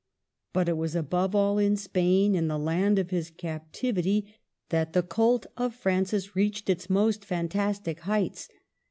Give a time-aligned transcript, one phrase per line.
[0.51, 4.33] But it was above all in Spain, in the land of his captivity,
[4.69, 8.49] that the cult of Francis reached its most fantastic heights.